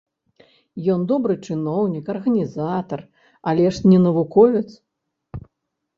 [0.93, 2.99] Ён добры чыноўнік, арганізатар,
[3.53, 4.67] але ж не навуковец.